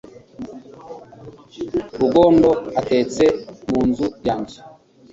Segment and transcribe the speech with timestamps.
[1.99, 3.23] Rugondo atetse
[3.69, 4.57] mu nzu yanjye